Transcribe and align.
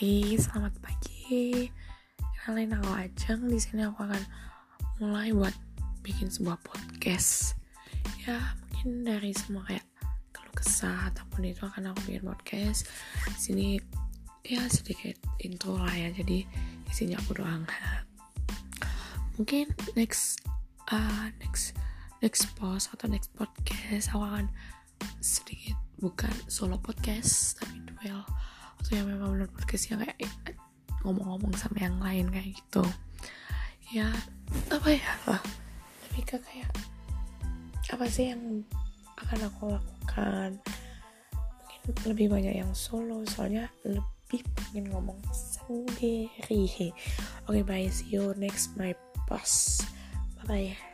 Oke, 0.00 0.32
selamat 0.32 0.80
pagi. 0.80 1.68
Kenalin 2.32 2.72
aku 2.72 2.88
Ajeng. 2.88 3.52
Di 3.52 3.60
sini 3.60 3.84
aku 3.84 4.00
akan 4.00 4.24
mulai 4.96 5.28
buat 5.28 5.52
bikin 6.00 6.32
sebuah 6.32 6.56
podcast. 6.64 7.52
Ya, 8.24 8.56
mungkin 8.64 9.04
dari 9.04 9.36
semua 9.36 9.60
kayak 9.68 9.84
keluh 10.32 10.56
kesah 10.56 11.12
ataupun 11.12 11.52
itu 11.52 11.60
akan 11.68 11.92
aku 11.92 12.00
bikin 12.08 12.24
podcast. 12.24 12.88
Di 13.28 13.40
sini 13.44 13.66
ya 14.40 14.64
sedikit 14.72 15.20
intro 15.44 15.76
lah 15.76 15.92
ya. 15.92 16.08
Jadi 16.16 16.48
isinya 16.88 17.20
aku 17.20 17.36
doang. 17.36 17.68
Mungkin 19.36 19.68
next 20.00 20.40
uh, 20.88 21.28
next 21.44 21.76
next 22.24 22.48
post 22.56 22.88
atau 22.96 23.04
next 23.04 23.36
podcast 23.36 24.16
aku 24.16 24.24
akan 24.24 24.48
sedikit 25.20 25.76
bukan 26.00 26.32
solo 26.48 26.80
podcast 26.80 27.60
tapi 27.60 27.84
duel 27.84 28.24
atau 28.80 28.92
yang 28.96 29.06
memang 29.08 29.28
benar 29.36 29.48
podcast 29.52 29.84
yang 29.92 30.00
kayak 30.00 30.16
eh, 30.20 30.56
ngomong-ngomong 31.04 31.52
sama 31.56 31.78
yang 31.80 31.96
lain 32.00 32.26
kayak 32.32 32.56
gitu. 32.56 32.84
Ya 33.92 34.08
apa 34.72 34.88
ya? 34.90 35.10
Lah 35.28 35.42
lebih 36.08 36.22
ke 36.24 36.36
kayak 36.40 36.72
apa 37.90 38.04
sih 38.08 38.32
yang 38.32 38.64
akan 39.20 39.38
aku 39.46 39.62
lakukan? 39.76 40.50
Mungkin 41.84 42.06
lebih 42.08 42.26
banyak 42.32 42.54
yang 42.60 42.72
solo 42.72 43.24
soalnya 43.28 43.68
lebih 43.84 44.44
pengen 44.56 44.88
ngomong 44.90 45.20
sendiri. 45.32 46.92
Oke 47.46 47.60
okay, 47.60 47.62
bye 47.64 47.88
see 47.88 48.16
you 48.16 48.32
next 48.36 48.74
my 48.80 48.96
post 49.30 49.86
bye 50.42 50.74
bye 50.74 50.89